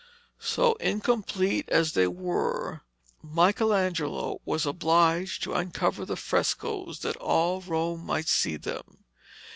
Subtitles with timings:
[0.39, 2.81] So, incomplete as they were,
[3.21, 9.03] Michelangelo was obliged to uncover the frescoes that all Rome might see them.